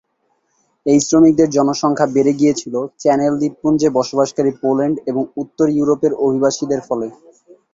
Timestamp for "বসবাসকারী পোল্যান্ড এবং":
3.97-5.23